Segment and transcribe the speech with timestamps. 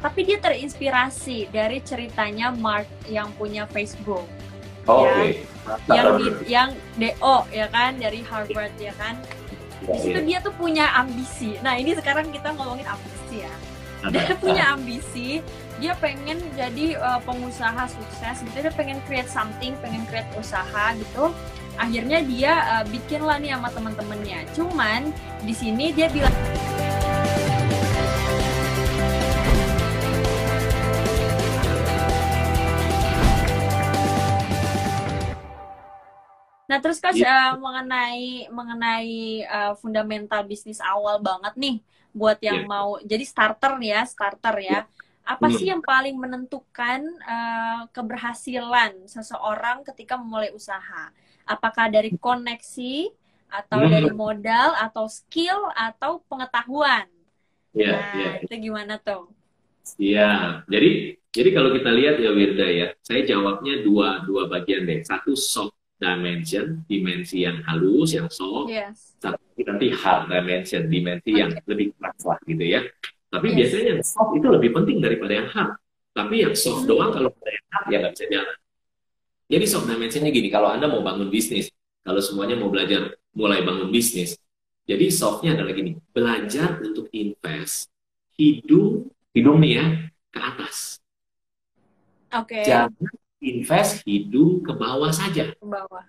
[0.00, 4.24] tapi dia terinspirasi dari ceritanya Mark yang punya Facebook.
[4.86, 5.42] Oh, Ya.
[5.66, 5.90] Oke.
[5.90, 9.18] yang di, yang DO ya kan dari Harvard ya kan.
[9.82, 10.24] Ya, Di situ ya.
[10.24, 11.58] dia tuh punya ambisi.
[11.58, 13.54] Nah, ini sekarang kita ngomongin ambisi ya.
[14.06, 15.42] Dia punya ambisi,
[15.82, 18.56] dia pengen jadi uh, pengusaha sukses gitu.
[18.62, 21.34] Dia pengen create something, pengen create usaha gitu.
[21.76, 24.46] Akhirnya dia uh, bikin lah nih sama teman-temannya.
[24.54, 25.10] Cuman
[25.42, 26.32] di sini dia bilang
[36.76, 37.32] Nah, terus coach Iya.
[37.32, 39.08] uh, mengenai mengenai
[39.48, 41.76] uh, fundamental bisnis awal banget nih
[42.12, 42.68] buat yang Iya.
[42.68, 44.78] mau jadi starter ya, starter ya.
[45.24, 45.56] Apa Hmm.
[45.56, 51.08] sih yang paling menentukan uh, keberhasilan seseorang ketika memulai usaha?
[51.48, 53.08] Apakah dari koneksi
[53.48, 53.88] atau Hmm.
[53.88, 57.08] dari modal atau skill atau pengetahuan?
[57.72, 58.32] Iya, nah, iya.
[58.44, 59.32] itu gimana tuh?
[59.96, 60.22] Iya,
[60.72, 60.88] jadi
[61.36, 65.00] jadi kalau kita lihat ya Wirda ya, saya jawabnya dua dua bagian deh.
[65.04, 68.68] Satu soft dimension, dimensi yang halus, yang soft.
[68.68, 69.16] Yes.
[69.16, 72.80] Satu lagi nanti hard dimension, dimensi yang lebih keras lah gitu ya.
[73.32, 73.56] Tapi Yes.
[73.56, 75.72] biasanya yang soft itu lebih penting daripada yang hard.
[76.16, 76.90] Tapi yang soft Hmm.
[76.92, 78.56] doang kalau ada yang hard ya nggak bisa jalan.
[79.46, 81.70] Jadi soft dimensionnya gini, kalau Anda mau bangun bisnis,
[82.02, 84.34] kalau semuanya mau belajar mulai bangun bisnis,
[84.86, 87.90] jadi softnya adalah gini, belajar untuk invest
[88.34, 89.86] hidung, hidung nih ya,
[90.34, 90.98] ke atas.
[92.34, 92.92] Oke, Jangan
[93.46, 95.54] invest hidung ke bawah saja.
[95.54, 96.04] ke bawah.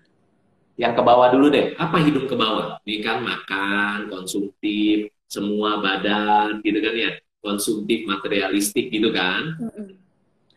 [0.78, 1.78] Yang ke bawah dulu deh.
[1.78, 2.82] Apa hidung ke bawah?
[2.86, 7.12] Ini kan makan, konsumtif, semua badan, gitu kan ya.
[7.42, 9.58] Konsumtif, materialistik gitu kan.
[9.62, 10.08] Mm-mm.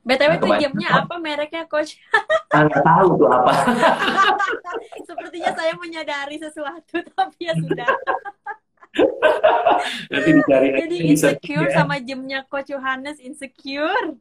[0.00, 2.00] BTW Nah, tuh gamenya apa mereknya coach?
[2.56, 3.52] Nggak tahu tuh apa.
[5.08, 7.92] Sepertinya saya menyadari sesuatu, tapi ya sudah.
[10.10, 11.84] Nanti dicari Jadi insecure ya.
[11.84, 14.18] sama jamnya Coach Yohanes insecure.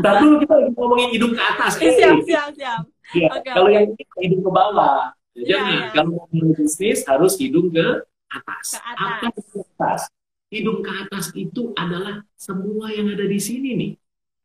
[0.00, 1.72] Ntar dulu kita lagi ngomongin hidung ke atas.
[1.78, 2.82] Eh, siap, siap, siap.
[3.14, 3.28] iya.
[3.32, 3.74] Oke, Kalau oke.
[3.74, 4.98] yang ini hidung ke bawah.
[5.38, 5.46] Jangan.
[5.46, 5.80] Iya, iya.
[5.94, 7.86] Kalau mau mulai bisnis harus hidung ke
[8.28, 8.66] atas.
[8.74, 9.20] Ke atas.
[9.22, 10.00] Apa ke atas?
[10.48, 13.92] Hidung ke atas itu adalah semua yang ada di sini nih.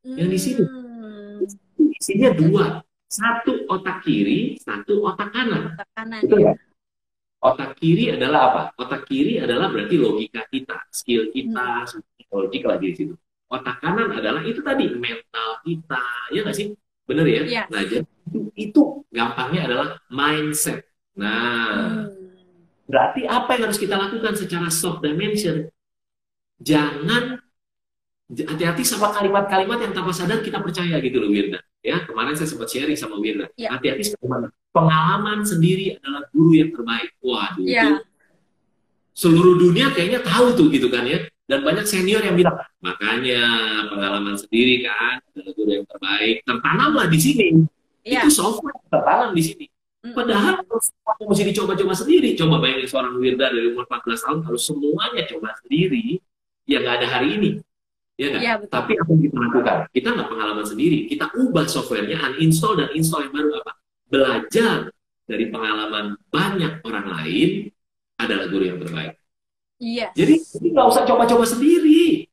[0.03, 0.63] Yang di sini.
[0.63, 2.65] Hmm, Isinya dua.
[3.07, 5.77] Satu otak kiri, satu otak kanan.
[5.77, 6.51] otak kanan Betul ya.
[6.51, 6.53] ya?
[7.43, 8.61] Otak kiri adalah apa?
[8.79, 11.85] Otak kiri adalah berarti logika kita, skill kita,
[12.33, 13.15] logik lagi di situ.
[13.53, 16.73] Otak kanan adalah itu tadi mental kita, ya nggak sih?
[17.05, 17.41] Bener ya?
[17.45, 17.63] Iya.
[17.69, 18.81] Nah, jadi itu, itu
[19.13, 20.89] gampangnya adalah mindset.
[21.13, 22.33] Nah, Hmm.
[22.89, 25.69] berarti apa yang harus kita lakukan secara soft dimension?
[26.57, 27.37] Jangan
[28.33, 31.61] hati-hati sama kalimat-kalimat yang tanpa sadar kita percaya gitu loh Wirda.
[31.85, 33.51] Ya, kemarin saya sempat sharing sama Wirda.
[33.53, 33.77] Iya.
[33.77, 37.13] Hati-hati sama pengalaman sendiri adalah guru yang terbaik.
[37.21, 37.83] Waduh, Iya.
[37.85, 37.93] itu
[39.13, 41.21] seluruh dunia kayaknya tahu tuh gitu kan ya.
[41.43, 43.43] Dan banyak senior yang bilang, makanya
[43.91, 46.35] pengalaman sendiri kan adalah guru yang terbaik.
[46.47, 47.47] Tertanamlah di sini.
[48.03, 48.27] Iya.
[48.27, 49.65] Itu software tertanam di sini.
[50.03, 50.15] Mm-mm.
[50.15, 52.35] Padahal semuanya mesti dicoba-coba sendiri.
[52.35, 56.19] Coba bayangin seorang Wirda dari umur 14 tahun kalau semuanya coba sendiri,
[56.67, 57.49] ya nggak ada hari ini.
[58.19, 58.71] Ya betul.
[58.71, 59.77] Tapi apa yang kita lakukan?
[59.95, 60.99] Kita nggak pengalaman sendiri.
[61.07, 63.71] Kita ubah softwarenya, uninstall dan install yang baru apa?
[64.11, 64.77] Belajar
[65.23, 67.49] dari pengalaman banyak orang lain
[68.19, 69.22] adalah guru yang terbaik.
[69.83, 70.07] Iya.
[70.15, 70.39] Jadi
[70.71, 72.23] nggak usah coba-coba sendiri.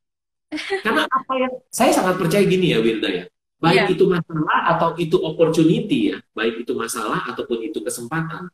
[0.86, 3.24] Karena apa yang saya sangat percaya gini ya Wirda ya.
[3.60, 3.92] Baik Iya.
[3.92, 8.48] itu masalah atau itu opportunity ya, baik itu masalah ataupun itu kesempatan,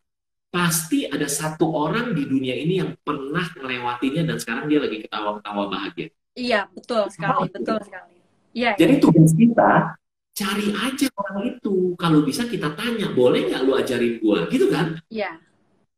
[0.50, 5.70] pasti ada satu orang di dunia ini yang pernah melewatinya dan sekarang dia lagi ketawa-ketawa
[5.70, 6.10] bahagia.
[6.34, 8.18] Iya, betul sekali, betul sekali.
[8.50, 8.74] Iya.
[8.74, 9.94] Jadi tugas kita
[10.34, 11.94] cari aja orang itu.
[11.94, 14.50] Kalau bisa kita tanya, boleh nggak lu ajarin gua?
[14.50, 14.98] Gitu kan?
[15.06, 15.38] Iya.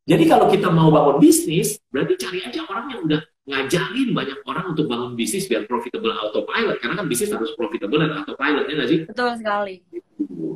[0.09, 4.65] Jadi kalau kita mau bangun bisnis, berarti cari aja orang yang udah ngajarin banyak orang
[4.73, 6.81] untuk bangun bisnis biar profitable autopilot.
[6.81, 9.01] Karena kan bisnis harus profitable dan autopilot, ya nggak sih?
[9.05, 9.75] Betul sekali.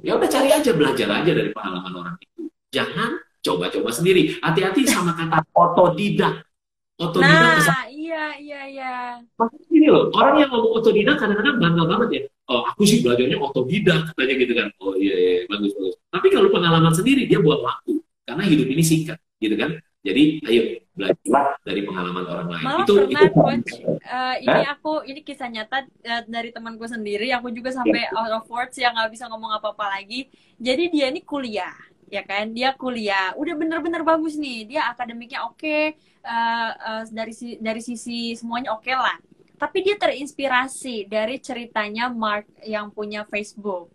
[0.01, 2.49] Ya udah cari aja, belajar aja dari pengalaman orang itu.
[2.73, 4.41] Jangan coba-coba sendiri.
[4.41, 6.49] Hati-hati sama kata otodidak.
[6.97, 8.95] Otodidak kesan- Nah, iya, iya, iya.
[9.37, 12.23] Maksudnya gini loh, orang yang ngomong otodidak kadang-kadang bangga banget ya.
[12.49, 14.69] Oh, aku sih belajarnya otodidak, katanya gitu kan.
[14.81, 15.95] Oh iya, iya, bagus, bagus.
[16.09, 18.01] Tapi kalau pengalaman sendiri, dia buang waktu.
[18.23, 19.71] Karena hidup ini singkat, gitu kan.
[20.03, 20.63] Jadi, ayo,
[20.99, 22.65] belajarlah dari pengalaman orang lain.
[22.67, 23.73] Malah itu, pernah, itu Coach.
[24.03, 27.31] Eh, ini aku, ini kisah nyata eh, dari temanku sendiri.
[27.39, 28.19] Aku juga sampai Iya.
[28.19, 30.27] out of words yang nggak bisa ngomong apa-apa lagi.
[30.59, 31.71] Jadi dia ini kuliah,
[32.11, 32.51] ya kan?
[32.51, 34.67] Dia kuliah, udah bener-bener bagus nih.
[34.75, 39.23] Dia akademiknya oke, eh, eh, dari si- dari sisi semuanya oke lah.
[39.55, 43.87] Tapi dia terinspirasi dari ceritanya Mark yang punya Facebook.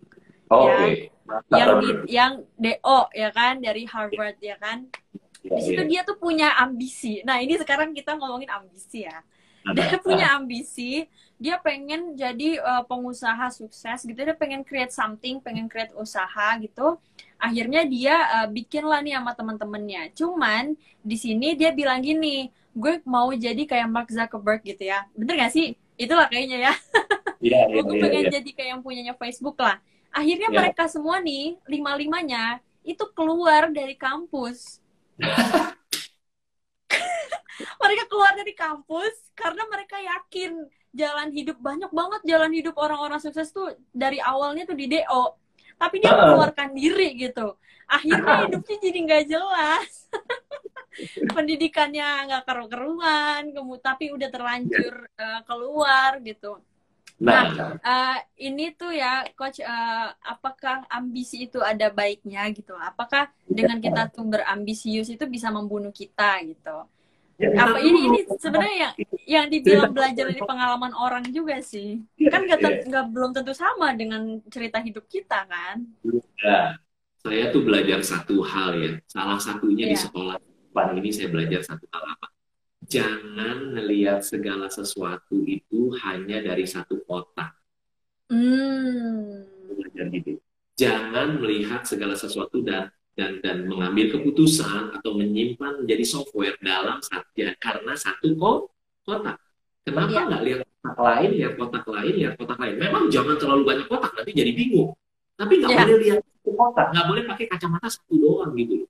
[0.48, 1.12] Oh, Ya.
[1.28, 1.52] Oke.
[1.52, 5.88] yang di, yang DO ya kan dari Harvard ya kan Ya, di situ ya.
[5.88, 7.22] dia tuh punya ambisi.
[7.24, 9.22] Nah ini sekarang kita ngomongin ambisi ya.
[9.68, 11.04] Dia punya ambisi
[11.38, 14.18] dia pengen jadi uh, pengusaha sukses gitu.
[14.18, 16.98] Dia pengen create something pengen create usaha gitu.
[17.38, 20.74] Akhirnya dia uh, bikin lah nih sama teman-temannya cuman
[21.06, 25.06] di sini dia bilang gini gue mau jadi kayak Mark Zuckerberg gitu ya.
[25.14, 25.78] Bener gak sih?
[25.98, 26.74] Itulah kayaknya ya.
[27.38, 28.34] Yeah, yeah, gue yeah, pengen yeah.
[28.42, 29.78] jadi kayak yang punyanya Facebook lah.
[30.10, 30.58] Akhirnya yeah.
[30.58, 34.82] mereka semua nih lima limanya itu keluar dari kampus
[37.82, 43.54] mereka keluar dari kampus karena mereka yakin jalan hidup banyak banget jalan hidup orang-orang sukses
[43.54, 45.38] tuh dari awalnya tuh di DO
[45.78, 47.54] tapi dia mengeluarkan diri gitu.
[47.86, 50.10] Akhirnya hidupnya jadi nggak jelas.
[51.38, 53.54] Pendidikannya nggak keru-keruan
[53.86, 56.58] tapi udah terlanjur uh, keluar gitu
[57.18, 62.78] nah, nah uh, ini tuh ya coach uh, apakah ambisi itu ada baiknya gitu?
[62.78, 66.86] Apakah dengan kita tuh berambisius itu bisa membunuh kita gitu?
[67.38, 68.94] Ya, apa ini ini sebenarnya yang
[69.30, 72.02] yang dibilang belajar dari pengalaman orang juga sih.
[72.18, 72.70] Ya, kan nggak ya.
[72.90, 75.86] nggak belum tentu sama dengan cerita hidup kita kan?
[76.42, 76.82] Ya,
[77.22, 78.92] saya tuh belajar satu hal ya.
[79.06, 79.94] Salah satunya ya.
[79.94, 80.42] di sekolah.
[80.42, 82.04] Depan ini saya belajar satu hal
[82.88, 87.52] jangan melihat segala sesuatu itu hanya dari satu kotak
[88.32, 89.44] hmm.
[89.76, 90.40] belajar gitu
[90.80, 97.02] jangan melihat segala sesuatu dan dan dan mengambil keputusan atau menyimpan menjadi software dalam
[97.34, 99.42] ya, karena satu kotak.
[99.82, 100.24] Kenapa iya.
[100.30, 102.76] nggak lihat kotak lain, lihat kotak lain, lihat kotak lain?
[102.78, 104.94] Memang jangan terlalu banyak kotak, nanti jadi bingung.
[105.34, 105.82] Tapi nggak yeah.
[105.82, 108.86] boleh lihat satu kotak, nggak boleh pakai kacamata satu doang gitu.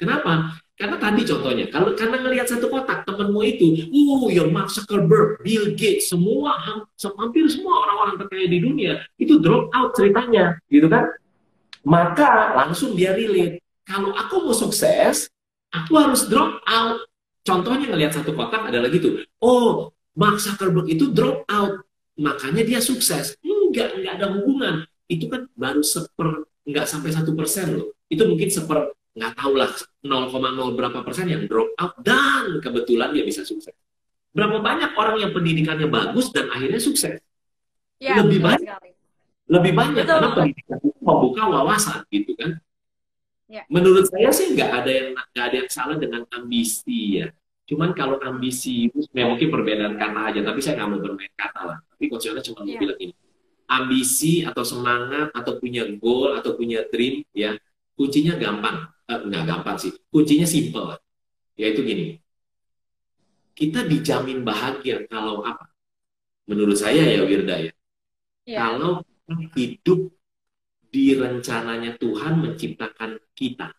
[0.00, 0.56] Kenapa?
[0.76, 5.72] Karena tadi contohnya, kalau karena ngelihat satu kotak temenmu itu, uh, yang Mark Zuckerberg, Bill
[5.72, 6.52] Gates, semua
[7.00, 11.08] hampir semua orang-orang terkaya di dunia itu drop out ceritanya, gitu kan?
[11.80, 15.30] Maka langsung dia relate kalau aku mau sukses,
[15.70, 17.06] aku harus drop out.
[17.46, 19.22] Contohnya ngelihat satu kotak adalah gitu.
[19.38, 21.86] Oh, Mark Zuckerberg itu drop out,
[22.18, 23.38] makanya dia sukses.
[23.40, 24.82] Enggak, enggak ada hubungan.
[25.06, 27.94] Itu kan baru seper, enggak sampai satu persen loh.
[28.10, 29.72] Itu mungkin seper, nggak tahu lah
[30.04, 33.72] 0,0 berapa persen yang drop out dan kebetulan dia bisa sukses.
[34.36, 37.16] Berapa banyak orang yang pendidikannya bagus dan akhirnya sukses?
[37.96, 38.68] Ya, lebih banyak.
[38.68, 38.90] Sekali.
[39.48, 40.12] Lebih banyak betul.
[40.12, 42.60] karena pendidikan itu membuka wawasan gitu kan.
[43.48, 43.62] Ya.
[43.72, 47.32] Menurut saya sih nggak ada yang nggak ada yang salah dengan ambisi ya.
[47.66, 51.60] Cuman kalau ambisi itu ya mungkin perbedaan kata aja, tapi saya nggak mau bermain kata
[51.64, 51.78] lah.
[51.82, 52.78] Tapi Yona cuma mau ya.
[52.78, 53.14] bilang ini,
[53.66, 57.58] ambisi atau semangat atau punya goal atau punya dream ya
[57.96, 60.98] kuncinya gampang, eh, nggak gampang sih, kuncinya simple,
[61.58, 62.18] yaitu gini,
[63.56, 65.70] kita dijamin bahagia kalau apa?
[66.46, 67.72] Menurut saya ya Wirda ya,
[68.46, 68.58] ya.
[68.62, 69.02] kalau
[69.56, 70.14] hidup
[70.92, 73.74] di rencananya Tuhan menciptakan kita.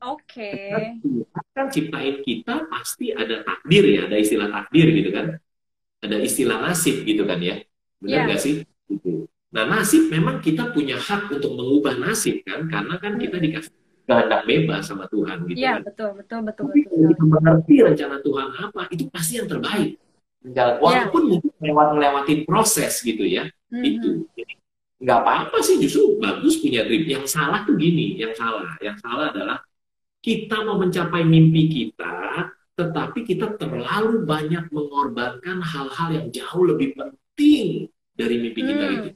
[0.00, 0.48] Oke.
[0.72, 0.96] Okay.
[1.52, 5.36] Kan ciptain kita pasti ada takdir ya, ada istilah takdir gitu kan.
[6.00, 7.60] Ada istilah nasib gitu kan ya.
[8.00, 8.24] Benar yeah.
[8.30, 8.54] nggak sih?
[8.88, 9.28] Gitu.
[9.50, 13.44] Nah nasib memang kita punya hak untuk mengubah nasib kan, karena kan kita hmm.
[13.50, 13.72] dikasih
[14.06, 15.58] kehendak bebas sama Tuhan gitu.
[15.58, 15.80] Iya kan.
[15.90, 16.64] betul betul betul.
[16.70, 19.90] Tapi betul, kita mengerti rencana Tuhan apa, itu pasti yang terbaik.
[20.40, 20.64] Iya.
[20.80, 21.30] Walaupun yeah.
[21.36, 23.88] mungkin lewat melewatin proses gitu ya, mm -hmm.
[23.90, 24.10] itu.
[24.38, 24.52] Jadi
[25.00, 29.32] nggak apa-apa sih justru bagus punya dream yang salah tuh gini yang salah yang salah
[29.32, 29.58] adalah
[30.20, 32.44] kita mau mencapai mimpi kita
[32.76, 38.96] tetapi kita terlalu banyak mengorbankan hal-hal yang jauh lebih penting dari mimpi kita hmm.
[39.00, 39.10] itu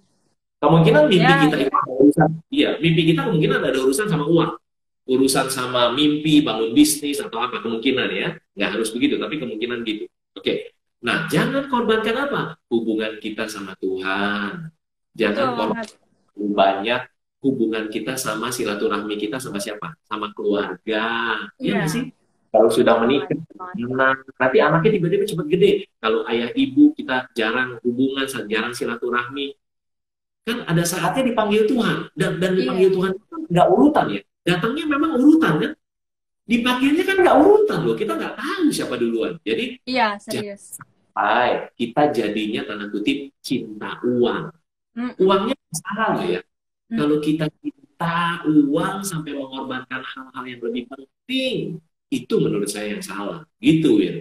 [0.68, 1.64] kemungkinan mimpi ya, kita ya.
[1.66, 4.52] itu ada urusan iya mimpi kita kemungkinan ada urusan sama uang
[5.04, 10.08] urusan sama mimpi bangun bisnis atau apa kemungkinan ya nggak harus begitu tapi kemungkinan gitu
[10.36, 10.54] oke
[11.04, 12.42] nah jangan korbankan apa
[12.72, 14.72] hubungan kita sama Tuhan
[15.14, 15.86] Jangan korban
[16.34, 17.02] banyak
[17.38, 19.94] hubungan kita sama silaturahmi kita sama siapa?
[20.02, 21.38] Sama keluarga.
[21.62, 21.86] Iya yeah.
[21.86, 22.10] sih?
[22.54, 23.34] Kalau sudah menikah,
[23.98, 25.90] nah, nanti anaknya tiba-tiba cepat gede.
[25.98, 29.58] Kalau ayah ibu kita jarang hubungan, jarang silaturahmi,
[30.44, 32.58] kan ada saatnya dipanggil Tuhan dan dan iya.
[32.62, 32.96] dipanggil yeah.
[32.96, 33.12] Tuhan
[33.48, 34.20] nggak urutan ya.
[34.44, 35.72] Datangnya memang urutan kan.
[36.44, 37.96] Dipanggilnya kan nggak urutan loh.
[37.96, 39.32] Kita nggak tahu siapa duluan.
[39.40, 40.76] Jadi iya serius.
[40.76, 44.52] Sampai kita jadinya tanda kutip cinta uang
[44.94, 45.12] Hmm.
[45.18, 46.40] Uangnya masalah ya.
[46.88, 46.98] Hmm.
[47.02, 53.42] Kalau kita kita uang sampai mengorbankan hal-hal yang lebih penting, itu menurut saya yang salah.
[53.58, 54.14] Gitu ya.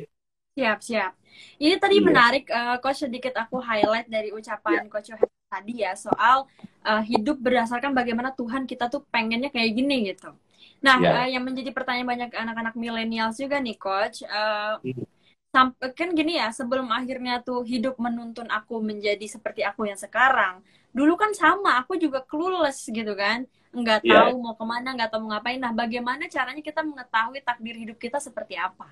[0.53, 1.11] Siap, siap.
[1.57, 2.05] Ini tadi yeah.
[2.05, 4.89] menarik, uh, Coach sedikit aku highlight dari ucapan yeah.
[4.89, 5.09] Coach
[5.53, 6.49] tadi ya soal
[6.81, 10.33] uh, hidup berdasarkan bagaimana Tuhan kita tuh pengennya kayak gini gitu.
[10.81, 11.21] Nah, yeah.
[11.23, 14.25] uh, yang menjadi pertanyaan banyak anak-anak milenial juga nih, Coach.
[14.25, 15.13] Uh, mm
[15.53, 20.65] sampai kan gini ya sebelum akhirnya tuh hidup menuntun aku menjadi seperti aku yang sekarang
[20.89, 24.25] dulu kan sama aku juga clueless gitu kan nggak iya.
[24.25, 24.41] tahu yeah.
[24.41, 28.17] mau ke mana nggak tahu mau ngapain nah bagaimana caranya kita mengetahui takdir hidup kita
[28.17, 28.89] seperti apa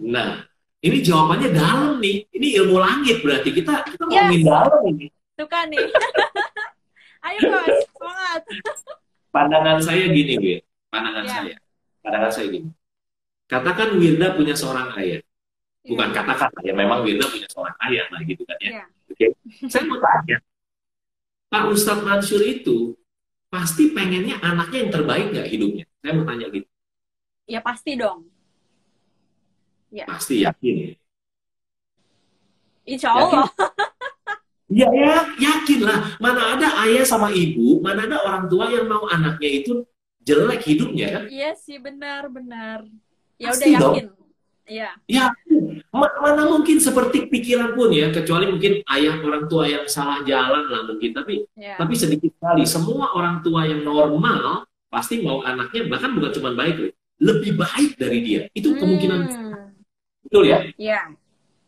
[0.00, 0.48] nah
[0.82, 2.26] Ini jawabannya dalam nih.
[2.34, 4.50] Ini ilmu langit berarti kita kita ngomongin yes.
[4.50, 5.06] dalam ini.
[5.36, 5.80] Suka nih.
[7.26, 8.42] Ayo bos, semangat.
[9.30, 10.58] Pandangan saya gini, Wir.
[10.90, 11.34] Pandangan yeah.
[11.38, 11.56] saya.
[12.02, 12.68] Pandangan saya gini.
[13.46, 15.22] Katakan Wirda punya seorang ayah.
[15.86, 16.16] Bukan yeah.
[16.18, 18.70] katakan ya, memang Wirda punya seorang ayah lah gitu kan ya.
[18.82, 18.86] Yeah.
[19.08, 19.26] Oke.
[19.30, 19.70] Okay.
[19.70, 20.42] Saya mau tanya.
[21.52, 22.96] Pak Ustadz Mansur itu
[23.52, 25.84] pasti pengennya anaknya yang terbaik nggak hidupnya?
[26.00, 26.68] Saya mau tanya gitu.
[27.44, 28.26] Ya pasti dong.
[29.92, 30.08] Ya.
[30.08, 30.92] Pasti yakin ya.
[32.88, 33.46] Insya Allah.
[34.72, 36.16] Ya, ya yakin lah.
[36.16, 39.84] Mana ada ayah sama ibu, mana ada orang tua yang mau anaknya itu
[40.24, 41.22] jelek hidupnya kan?
[41.28, 42.88] Iya sih benar benar.
[43.36, 44.06] Ya udah yakin.
[44.62, 44.90] Iya.
[45.10, 45.24] Ya,
[45.92, 50.86] mana mungkin seperti pikiran pun ya, kecuali mungkin ayah orang tua yang salah jalan lah
[50.86, 51.76] mungkin, tapi ya.
[51.76, 56.94] tapi sedikit sekali semua orang tua yang normal pasti mau anaknya bahkan bukan cuma baik,
[57.18, 58.40] lebih baik dari dia.
[58.54, 59.52] Itu kemungkinan hmm.
[60.30, 60.62] betul ya?
[60.78, 61.00] Iya.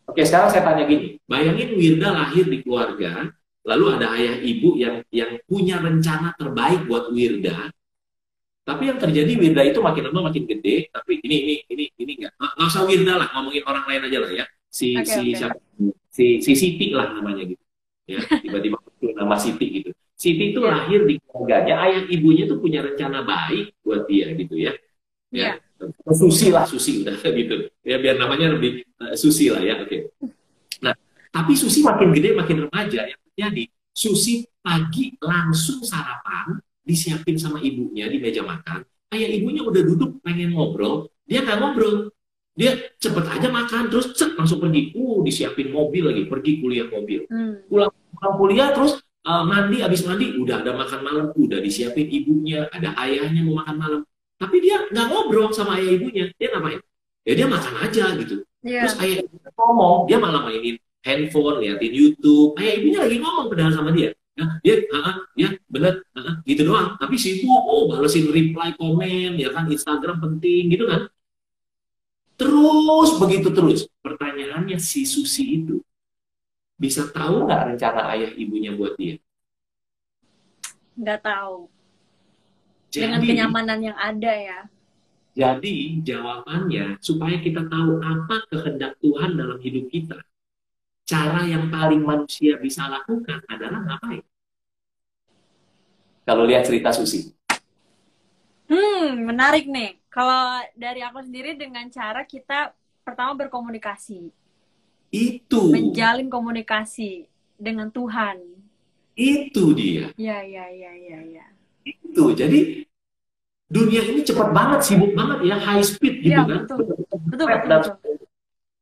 [0.04, 1.16] Oke, sekarang saya tanya gini.
[1.24, 3.32] Bayangin Wirda lahir di keluarga,
[3.64, 7.72] lalu ada ayah ibu yang yang punya rencana terbaik buat Wirda.
[8.64, 12.32] Tapi yang terjadi Wirda itu makin lama makin gede, tapi ini ini ini ini enggak.
[12.36, 14.44] Nggak usah Wirda lah, ngomongin orang lain aja lah ya.
[14.68, 15.32] Si okay, si okay.
[15.40, 15.58] siapa?
[16.12, 17.64] Si si Siti lah namanya gitu.
[18.04, 18.76] Ya, tiba-tiba
[19.16, 19.90] nama Siti gitu.
[20.14, 20.72] Siti itu yeah.
[20.72, 24.72] lahir di keluarganya, ayah ibunya tuh punya rencana baik buat dia gitu ya.
[25.32, 25.56] Ya.
[25.56, 25.73] Yeah
[26.14, 27.68] susi lah susi udah gitu.
[27.84, 29.88] Ya biar namanya lebih uh, susi lah ya oke.
[29.88, 30.00] Okay.
[30.84, 30.94] nah
[31.32, 33.00] tapi susi makin gede makin remaja.
[33.08, 33.64] Yang terjadi
[33.94, 38.84] susi pagi langsung sarapan disiapin sama ibunya di meja makan.
[39.14, 42.12] Ayah ibunya udah duduk pengen ngobrol dia nggak ngobrol.
[42.54, 44.94] Dia cepet aja makan terus cek langsung pergi.
[44.94, 47.26] Uh disiapin mobil lagi pergi kuliah mobil.
[47.26, 47.66] Hmm.
[47.66, 52.68] pulang pulang kuliah terus uh, mandi abis mandi udah ada makan malam udah disiapin ibunya
[52.70, 54.00] ada ayahnya mau makan malam
[54.38, 56.24] tapi dia nggak ngobrol sama ayah ibunya.
[56.36, 56.80] Dia ngapain
[57.24, 58.44] ya dia makan aja gitu.
[58.64, 58.84] Yeah.
[58.84, 59.98] terus ayah ibunya ngomong.
[60.10, 62.58] Dia malah mainin handphone liatin YouTube.
[62.60, 64.10] Ayah ibunya lagi ngomong padahal sama dia.
[64.34, 66.98] Ya dia uh, ya bener uh, gitu doang.
[66.98, 67.62] Tapi sibuk.
[67.64, 71.06] Oh balesin reply komen ya kan Instagram penting gitu kan.
[72.34, 75.78] Terus begitu terus pertanyaannya si Susi itu
[76.74, 79.22] bisa tahu nggak rencana ayah ibunya buat dia?
[80.98, 81.70] Nggak tahu
[82.94, 84.60] jadi, dengan kenyamanan yang ada ya.
[85.34, 90.22] Jadi jawabannya supaya kita tahu apa kehendak Tuhan dalam hidup kita.
[91.04, 94.24] Cara yang paling manusia bisa lakukan adalah ngapain?
[96.24, 97.34] Kalau lihat cerita Susi.
[98.70, 100.00] Hmm, menarik nih.
[100.08, 102.72] Kalau dari aku sendiri dengan cara kita
[103.04, 104.32] pertama berkomunikasi.
[105.12, 105.74] Itu.
[105.74, 108.40] Menjalin komunikasi dengan Tuhan.
[109.18, 110.14] Itu dia.
[110.16, 111.46] Ya, ya, ya, ya, ya.
[111.84, 112.32] Itu.
[112.32, 112.84] Jadi
[113.68, 116.64] dunia ini cepat banget, sibuk banget ya, high speed gitu ya, kan.
[116.64, 116.78] Betul.
[117.28, 118.16] Betul, betul, betul.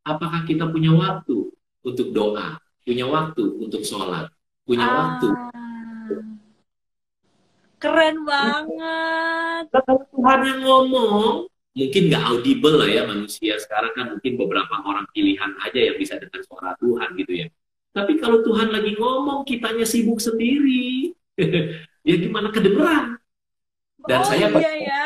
[0.02, 1.54] Apakah kita punya waktu
[1.86, 4.26] untuk doa, punya waktu untuk sholat,
[4.66, 5.28] punya ah, waktu?
[7.78, 9.64] Keren banget.
[9.70, 15.08] Kalau Tuhan yang ngomong, mungkin nggak audible lah ya manusia sekarang kan mungkin beberapa orang
[15.16, 17.46] pilihan aja yang bisa dengar suara Tuhan gitu ya.
[17.92, 21.12] Tapi kalau Tuhan lagi ngomong, kitanya sibuk sendiri.
[22.02, 23.18] ya gimana kedengeran?
[24.02, 25.04] Dan oh, saya iya ya.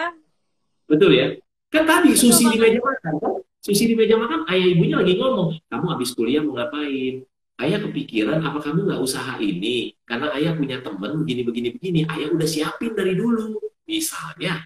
[0.89, 1.27] Betul ya?
[1.69, 3.33] Kan tadi Susi di meja makan kan?
[3.61, 7.27] Susi di meja makan, ayah ibunya lagi ngomong, kamu habis kuliah mau ngapain?
[7.57, 9.97] Ayah kepikiran apa kamu nggak usaha ini?
[10.07, 12.01] Karena ayah punya temen begini begini begini.
[12.07, 14.61] Ayah udah siapin dari dulu, misalnya.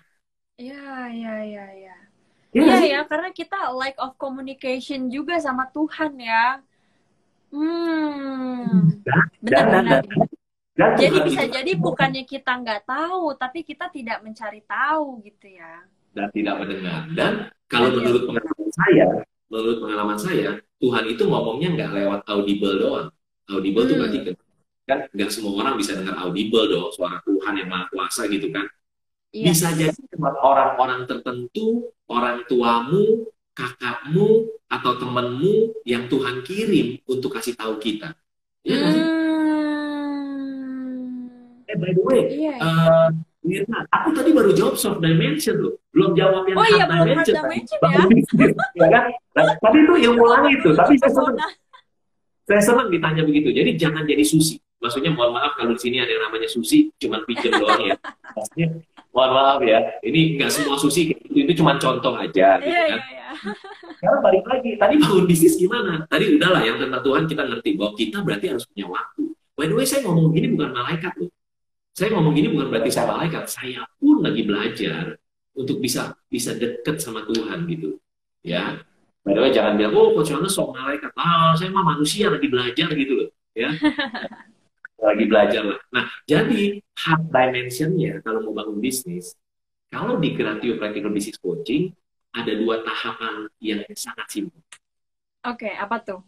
[0.61, 1.97] Iya iya iya iya.
[2.51, 6.61] Iya ya, karena kita lack of communication juga sama Tuhan ya.
[7.55, 9.01] Hmm.
[9.07, 10.03] Dan, benar, dan, benar.
[10.03, 10.40] dan, dan
[10.79, 15.85] jadi bisa itu, jadi bukannya kita nggak tahu, tapi kita tidak mencari tahu gitu ya.
[16.15, 17.01] Dan tidak mendengar.
[17.13, 17.33] Dan
[17.67, 19.07] kalau dan menurut pengalaman saya,
[19.51, 20.51] menurut pengalaman saya,
[20.81, 23.09] Tuhan itu ngomongnya nggak lewat audible doang.
[23.51, 23.91] Audible hmm.
[23.91, 24.37] tuh berarti kan,
[24.87, 28.67] kan nggak semua orang bisa dengar audible dong, suara Tuhan yang maha kuasa gitu kan.
[29.31, 29.47] Iya.
[29.55, 37.55] Bisa jadi buat orang-orang tertentu, orang tuamu, kakakmu, atau temanmu yang Tuhan kirim untuk kasih
[37.59, 38.15] tahu kita.
[38.67, 39.20] Ya, hmm
[41.71, 42.67] eh by the way, iya, iya.
[42.67, 43.09] Uh,
[43.41, 47.35] Mirna, aku tadi baru jawab soft dimension loh, belum jawab yang oh, hard iya, dimension.
[47.41, 47.49] Hard
[48.05, 48.49] dimension ya.
[48.85, 49.05] ya kan?
[49.33, 51.37] Nah, tapi itu ilmu lain itu, tapi saya senang.
[52.45, 53.49] Saya senang ditanya begitu.
[53.55, 54.61] Jadi jangan jadi susi.
[54.81, 57.97] Maksudnya mohon maaf kalau di sini ada yang namanya susi, cuma pinjam doang ya.
[58.37, 58.67] Maksudnya
[59.09, 62.61] mohon maaf ya, ini nggak semua susi itu, itu cuma contoh aja.
[62.61, 63.01] Gitu, iya, kan?
[63.01, 63.53] iya, iya.
[63.97, 66.05] Sekarang balik lagi, tadi bangun bisnis gimana?
[66.13, 69.23] Tadi udahlah yang tentang Tuhan kita ngerti bahwa kita berarti harus punya waktu.
[69.57, 71.33] By the way, saya ngomong gini bukan malaikat loh.
[72.01, 75.21] Saya ngomong gini bukan berarti saya malaikat, saya pun lagi belajar
[75.53, 78.01] untuk bisa bisa dekat sama Tuhan gitu.
[78.41, 78.81] Ya.
[79.21, 81.13] Padahal jangan bilang, oh Coach Yohanes sok malaikat.
[81.13, 83.29] Ah, saya mah manusia lagi belajar gitu loh.
[83.53, 83.69] Ya.
[85.13, 85.81] lagi belajar lah.
[85.93, 89.37] Nah, jadi hard dimensionnya kalau mau bangun bisnis,
[89.93, 91.93] kalau di Gratio Practical Business Coaching,
[92.33, 94.57] ada dua tahapan yang sangat simpel.
[95.45, 96.25] Oke, okay, apa tuh?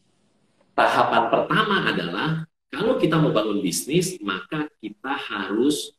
[0.76, 5.98] Tahapan pertama adalah, kalau kita mau bangun bisnis, maka kita harus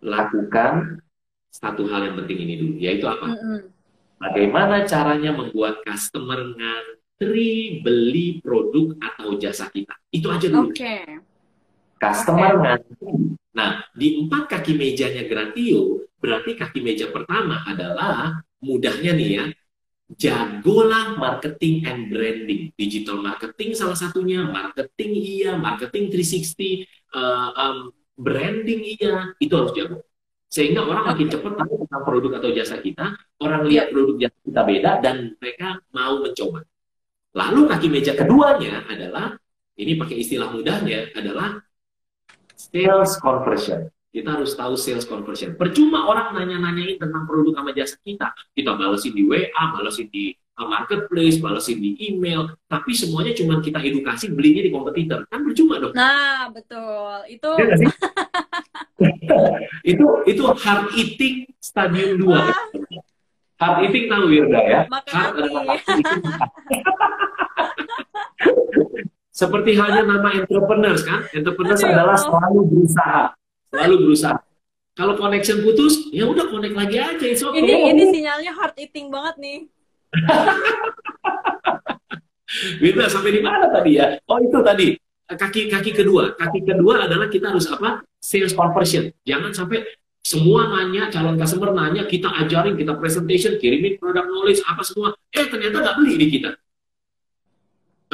[0.00, 1.04] lakukan
[1.52, 3.28] satu hal yang penting ini dulu, yaitu apa?
[3.28, 3.60] Mm -hmm.
[4.16, 9.92] Bagaimana caranya membuat customer ngantri beli produk atau jasa kita?
[10.08, 10.72] Itu aja dulu.
[10.72, 10.80] Oke.
[10.80, 11.04] Okay
[12.04, 12.60] Customer okay.
[12.60, 13.12] ngantri.
[13.54, 19.44] Nah, di empat kaki mejanya Gratio, berarti kaki meja pertama adalah mudahnya nih ya,
[20.16, 22.70] jagolah marketing and branding.
[22.74, 27.78] Digital marketing salah satunya, marketing iya, marketing 360, uh, um,
[28.14, 29.98] branding iya, itu harus jago.
[30.50, 34.62] Sehingga orang makin cepat tahu tentang produk atau jasa kita, orang lihat produk jasa kita
[34.62, 36.62] beda, dan mereka mau mencoba.
[37.34, 39.34] Lalu kaki meja keduanya adalah,
[39.74, 41.58] ini pakai istilah mudahnya, adalah
[42.54, 43.90] sales conversion.
[44.14, 45.58] Kita harus tahu sales conversion.
[45.58, 48.30] Percuma orang nanya-nanyain tentang produk sama jasa kita.
[48.54, 54.30] Kita balesin di WA, balesin di marketplace, balesin di email, tapi semuanya cuma kita edukasi
[54.30, 55.26] belinya di kompetitor.
[55.26, 55.98] Kan percuma dong.
[55.98, 57.26] Nah, betul.
[57.26, 57.74] Itu ya,
[59.98, 62.30] itu itu hard eating stadium 2.
[62.30, 62.54] Wah.
[63.58, 64.86] Hard eating tahu Wirda ya?
[64.86, 65.74] Makan hard adalah
[69.34, 71.90] Seperti halnya nama entrepreneurs kan, entrepreneurs Aduh.
[71.90, 73.34] adalah selalu berusaha,
[73.74, 74.38] selalu berusaha.
[74.94, 77.24] Kalau connection putus, ya udah connect lagi aja.
[77.26, 77.58] It's okay.
[77.58, 79.58] Ini ini sinyalnya hard eating banget nih.
[82.78, 84.14] Beda sampai di mana tadi ya?
[84.30, 84.94] Oh itu tadi
[85.26, 86.38] kaki kaki kedua.
[86.38, 88.06] Kaki kedua adalah kita harus apa?
[88.22, 89.10] Sales conversion.
[89.26, 89.82] Jangan sampai
[90.22, 95.10] semua nanya, calon customer nanya, kita ajarin, kita presentation, kirimin produk knowledge, apa semua.
[95.34, 96.54] Eh ternyata nggak beli di kita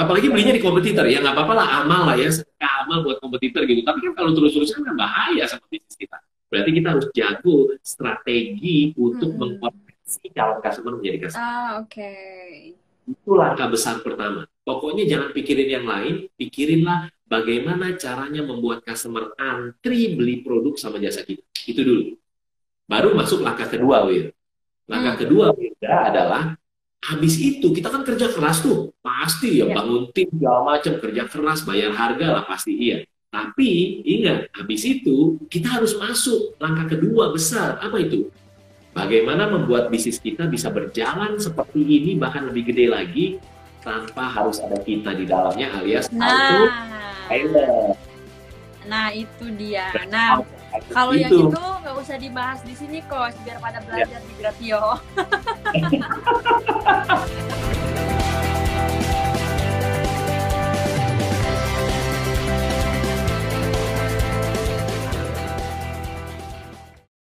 [0.01, 1.05] apalagi belinya di kompetitor.
[1.07, 2.33] Ya nggak apa-apa lah amal lah ya.
[2.85, 3.85] Amal buat kompetitor gitu.
[3.85, 6.17] Tapi kan kalau terus-terusan kan bahaya sama bisnis kita.
[6.51, 9.39] Berarti kita harus jago strategi untuk hmm.
[9.39, 11.45] mengkonversi calon customer menjadi customer.
[11.45, 11.93] Ah oke.
[11.93, 12.75] Okay.
[13.11, 14.47] itu langkah besar pertama.
[14.63, 21.27] Pokoknya jangan pikirin yang lain pikirinlah bagaimana caranya membuat customer antri beli produk sama jasa
[21.27, 21.43] kita.
[21.67, 22.05] Itu dulu.
[22.87, 24.35] Baru masuk langkah kedua Wir
[24.91, 25.23] langkah hmm.
[25.23, 26.59] kedua Wir adalah
[27.01, 28.93] habis itu kita kan kerja keras tuh.
[29.01, 29.75] Pasti ya, ya.
[29.77, 32.97] bangun tim segala macam kerja keras bayar harga lah pasti iya.
[33.31, 37.79] Tapi ingat habis itu kita harus masuk langkah kedua besar.
[37.79, 38.29] Apa itu?
[38.91, 43.27] Bagaimana membuat bisnis kita bisa berjalan seperti ini bahkan lebih gede lagi
[43.87, 46.29] tanpa harus ada kita di dalamnya alias nah.
[46.29, 46.61] auto
[47.31, 47.97] pilot
[48.91, 49.93] nah itu dia.
[50.11, 50.43] Nah
[50.95, 54.27] kalau yang itu nggak usah dibahas di sini kok, biar pada belajar ya.
[54.27, 54.83] di Gratio.